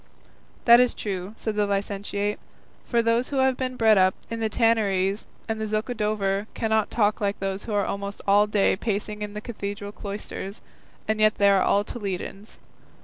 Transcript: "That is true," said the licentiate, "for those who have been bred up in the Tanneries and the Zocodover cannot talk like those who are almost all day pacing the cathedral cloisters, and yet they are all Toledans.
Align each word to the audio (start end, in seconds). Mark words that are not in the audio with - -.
"That 0.65 0.79
is 0.79 0.95
true," 0.95 1.33
said 1.37 1.55
the 1.55 1.67
licentiate, 1.67 2.39
"for 2.87 3.03
those 3.03 3.29
who 3.29 3.35
have 3.35 3.55
been 3.55 3.75
bred 3.75 3.99
up 3.99 4.15
in 4.31 4.39
the 4.39 4.49
Tanneries 4.49 5.27
and 5.47 5.61
the 5.61 5.67
Zocodover 5.67 6.47
cannot 6.55 6.89
talk 6.89 7.21
like 7.21 7.37
those 7.39 7.65
who 7.65 7.73
are 7.75 7.85
almost 7.85 8.19
all 8.27 8.47
day 8.47 8.75
pacing 8.75 9.19
the 9.33 9.41
cathedral 9.41 9.91
cloisters, 9.91 10.59
and 11.07 11.19
yet 11.19 11.35
they 11.35 11.51
are 11.51 11.61
all 11.61 11.83
Toledans. 11.83 12.57